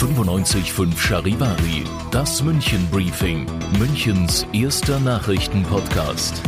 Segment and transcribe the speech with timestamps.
[0.00, 3.44] 95.5 Charivari, das München Briefing,
[3.78, 6.40] Münchens erster Nachrichtenpodcast.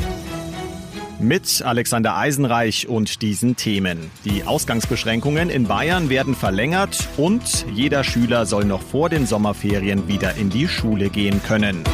[1.20, 4.10] Mit Alexander Eisenreich und diesen Themen.
[4.24, 10.34] Die Ausgangsbeschränkungen in Bayern werden verlängert und jeder Schüler soll noch vor den Sommerferien wieder
[10.36, 11.84] in die Schule gehen können.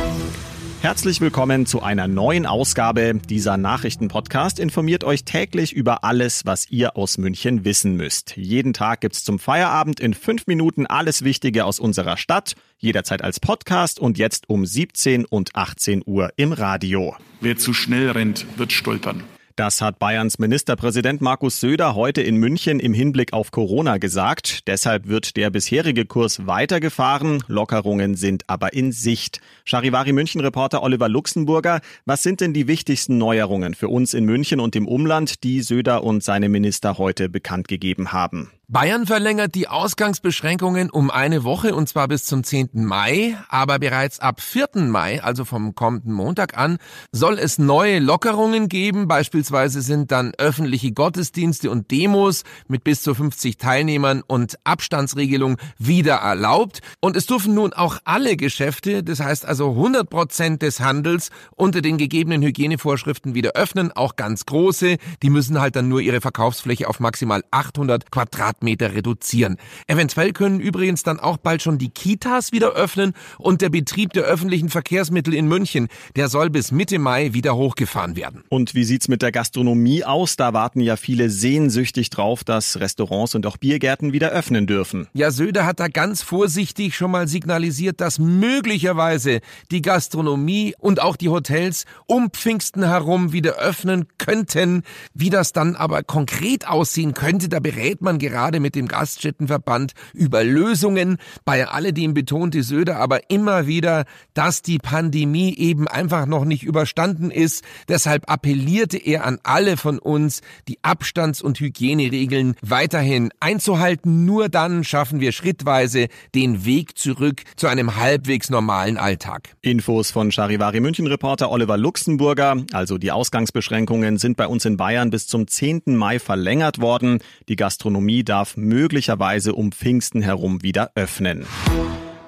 [0.80, 3.14] Herzlich willkommen zu einer neuen Ausgabe.
[3.28, 8.36] Dieser Nachrichtenpodcast informiert euch täglich über alles, was ihr aus München wissen müsst.
[8.36, 13.40] Jeden Tag gibt's zum Feierabend in fünf Minuten alles Wichtige aus unserer Stadt, jederzeit als
[13.40, 17.16] Podcast und jetzt um 17 und 18 Uhr im Radio.
[17.40, 19.24] Wer zu schnell rennt, wird stolpern.
[19.58, 24.68] Das hat Bayerns Ministerpräsident Markus Söder heute in München im Hinblick auf Corona gesagt.
[24.68, 27.42] Deshalb wird der bisherige Kurs weitergefahren.
[27.48, 29.40] Lockerungen sind aber in Sicht.
[29.64, 34.76] Charivari München-Reporter Oliver Luxemburger, was sind denn die wichtigsten Neuerungen für uns in München und
[34.76, 38.52] im Umland, die Söder und seine Minister heute bekannt gegeben haben?
[38.70, 42.68] Bayern verlängert die Ausgangsbeschränkungen um eine Woche und zwar bis zum 10.
[42.74, 44.68] Mai, aber bereits ab 4.
[44.88, 46.76] Mai, also vom kommenden Montag an,
[47.10, 49.08] soll es neue Lockerungen geben.
[49.08, 56.16] Beispielsweise sind dann öffentliche Gottesdienste und Demos mit bis zu 50 Teilnehmern und Abstandsregelung wieder
[56.16, 56.82] erlaubt.
[57.00, 61.80] Und es dürfen nun auch alle Geschäfte, das heißt also 100 Prozent des Handels unter
[61.80, 64.98] den gegebenen Hygienevorschriften wieder öffnen, auch ganz große.
[65.22, 69.56] Die müssen halt dann nur ihre Verkaufsfläche auf maximal 800 Quadratmeter Quadratmeter reduzieren.
[69.86, 74.24] Eventuell können übrigens dann auch bald schon die Kitas wieder öffnen und der Betrieb der
[74.24, 78.44] öffentlichen Verkehrsmittel in München, der soll bis Mitte Mai wieder hochgefahren werden.
[78.48, 80.36] Und wie sieht's mit der Gastronomie aus?
[80.36, 85.08] Da warten ja viele sehnsüchtig drauf, dass Restaurants und auch Biergärten wieder öffnen dürfen.
[85.14, 89.40] Ja, Söder hat da ganz vorsichtig schon mal signalisiert, dass möglicherweise
[89.70, 94.82] die Gastronomie und auch die Hotels um Pfingsten herum wieder öffnen könnten.
[95.14, 99.92] Wie das dann aber konkret aussehen könnte, da berät man gerade gerade mit dem Gaststättenverband
[100.14, 101.18] über Lösungen.
[101.44, 107.30] Bei alledem betonte Söder aber immer wieder, dass die Pandemie eben einfach noch nicht überstanden
[107.30, 107.62] ist.
[107.88, 114.24] Deshalb appellierte er an alle von uns, die Abstands- und Hygieneregeln weiterhin einzuhalten.
[114.24, 119.50] Nur dann schaffen wir schrittweise den Weg zurück zu einem halbwegs normalen Alltag.
[119.60, 122.64] Infos von Charivari München Reporter Oliver Luxemburger.
[122.72, 125.82] Also die Ausgangsbeschränkungen sind bei uns in Bayern bis zum 10.
[125.88, 127.18] Mai verlängert worden.
[127.50, 131.44] Die Gastronomie darf darf möglicherweise um Pfingsten herum wieder öffnen.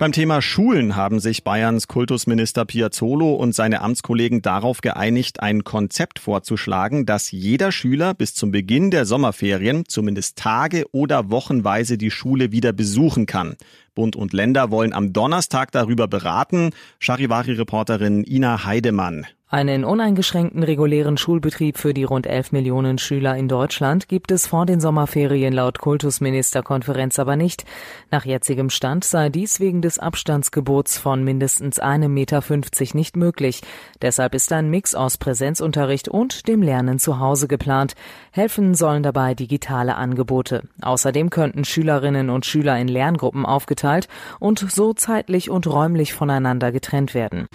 [0.00, 6.18] Beim Thema Schulen haben sich Bayerns Kultusminister Piazzolo und seine Amtskollegen darauf geeinigt, ein Konzept
[6.18, 12.50] vorzuschlagen, dass jeder Schüler bis zum Beginn der Sommerferien zumindest Tage oder wochenweise die Schule
[12.50, 13.54] wieder besuchen kann.
[13.94, 16.70] Bund und Länder wollen am Donnerstag darüber beraten.
[16.98, 19.26] Charivari-Reporterin Ina Heidemann.
[19.52, 24.64] Einen uneingeschränkten regulären Schulbetrieb für die rund 11 Millionen Schüler in Deutschland gibt es vor
[24.64, 27.64] den Sommerferien laut Kultusministerkonferenz aber nicht.
[28.12, 33.60] Nach jetzigem Stand sei dies wegen des Abstandsgebots von mindestens einem Meter 50 nicht möglich.
[34.00, 37.96] Deshalb ist ein Mix aus Präsenzunterricht und dem Lernen zu Hause geplant.
[38.30, 40.62] Helfen sollen dabei digitale Angebote.
[40.80, 44.06] Außerdem könnten Schülerinnen und Schüler in Lerngruppen aufgeteilt
[44.38, 47.48] und so zeitlich und räumlich voneinander getrennt werden.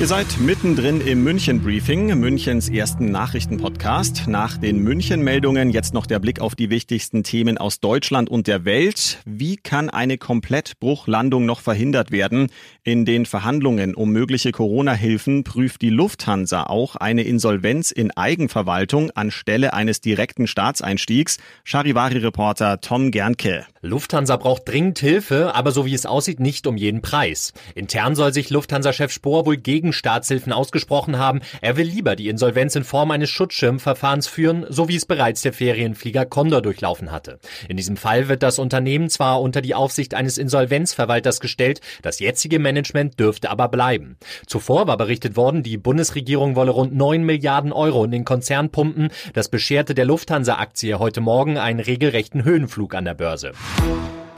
[0.00, 4.28] Ihr seid mittendrin im München Briefing, Münchens ersten Nachrichtenpodcast.
[4.28, 8.46] Nach den München Meldungen jetzt noch der Blick auf die wichtigsten Themen aus Deutschland und
[8.46, 9.18] der Welt.
[9.24, 12.52] Wie kann eine Komplettbruchlandung noch verhindert werden?
[12.84, 19.72] In den Verhandlungen um mögliche Corona-Hilfen prüft die Lufthansa auch eine Insolvenz in Eigenverwaltung anstelle
[19.72, 21.38] eines direkten Staatseinstiegs.
[21.64, 23.66] Charivari-Reporter Tom Gernke.
[23.80, 27.52] Lufthansa braucht dringend Hilfe, aber so wie es aussieht, nicht um jeden Preis.
[27.74, 31.40] Intern soll sich Lufthansa-Chef Spohr wohl gegen gegen Staatshilfen ausgesprochen haben.
[31.60, 35.52] Er will lieber die Insolvenz in Form eines Schutzschirmverfahrens führen, so wie es bereits der
[35.52, 37.38] Ferienflieger Condor durchlaufen hatte.
[37.68, 42.58] In diesem Fall wird das Unternehmen zwar unter die Aufsicht eines Insolvenzverwalters gestellt, das jetzige
[42.58, 44.16] Management dürfte aber bleiben.
[44.46, 49.08] Zuvor war berichtet worden, die Bundesregierung wolle rund 9 Milliarden Euro in den Konzern pumpen.
[49.32, 53.52] Das bescherte der Lufthansa-Aktie heute Morgen einen regelrechten Höhenflug an der Börse.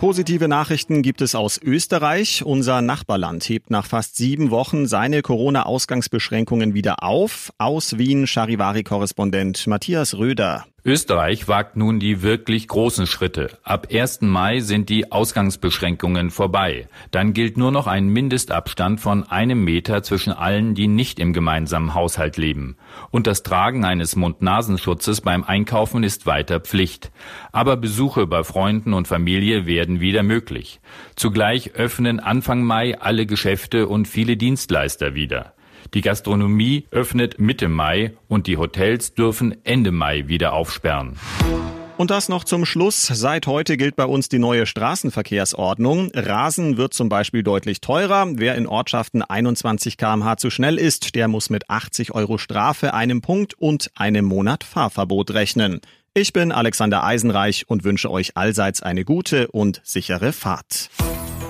[0.00, 2.43] Positive Nachrichten gibt es aus Österreich.
[2.43, 7.52] Unser Nachbarland hebt nach fast sieben Wochen seine Corona-Ausgangsbeschränkungen wieder auf.
[7.58, 10.64] Aus Wien Charivari-Korrespondent Matthias Röder.
[10.82, 13.50] Österreich wagt nun die wirklich großen Schritte.
[13.62, 14.23] Ab 1.
[14.23, 16.88] Mai sind die Ausgangsbeschränkungen vorbei.
[17.11, 21.93] Dann gilt nur noch ein Mindestabstand von einem Meter zwischen allen, die nicht im gemeinsamen
[21.93, 22.77] Haushalt leben.
[23.11, 27.11] Und das Tragen eines Mund-Nasenschutzes beim Einkaufen ist weiter Pflicht.
[27.53, 30.81] Aber Besuche bei Freunden und Familie werden wieder möglich.
[31.15, 35.53] Zugleich öffnen Anfang Mai alle Geschäfte und viele Dienstleister wieder.
[35.94, 41.17] Die Gastronomie öffnet Mitte Mai und die Hotels dürfen Ende Mai wieder aufsperren.
[42.00, 43.09] Und das noch zum Schluss.
[43.09, 46.11] Seit heute gilt bei uns die neue Straßenverkehrsordnung.
[46.15, 48.27] Rasen wird zum Beispiel deutlich teurer.
[48.37, 53.21] Wer in Ortschaften 21 kmh zu schnell ist, der muss mit 80 Euro Strafe, einem
[53.21, 55.83] Punkt und einem Monat Fahrverbot rechnen.
[56.15, 60.88] Ich bin Alexander Eisenreich und wünsche euch allseits eine gute und sichere Fahrt.